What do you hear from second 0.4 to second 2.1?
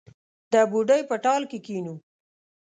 د بوډۍ په ټال کې کښېنو